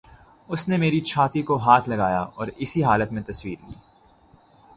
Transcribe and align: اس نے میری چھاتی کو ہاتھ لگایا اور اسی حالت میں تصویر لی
اس 0.49 0.67
نے 0.69 0.77
میری 0.77 0.99
چھاتی 1.01 1.41
کو 1.41 1.57
ہاتھ 1.57 1.89
لگایا 1.89 2.21
اور 2.35 2.47
اسی 2.57 2.83
حالت 2.83 3.11
میں 3.11 3.23
تصویر 3.23 3.57
لی 3.67 3.75